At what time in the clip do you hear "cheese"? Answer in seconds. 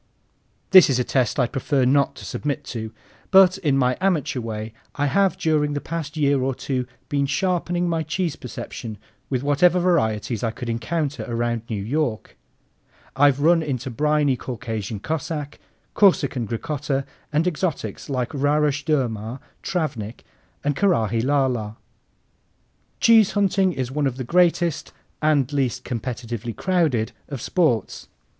8.01-8.35, 22.99-23.33